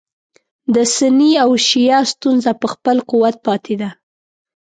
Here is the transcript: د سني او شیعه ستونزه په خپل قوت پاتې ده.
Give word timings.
د 0.73 0.75
سني 0.95 1.31
او 1.43 1.49
شیعه 1.67 2.01
ستونزه 2.13 2.51
په 2.61 2.67
خپل 2.73 2.97
قوت 3.09 3.35
پاتې 3.45 3.75
ده. 3.81 3.89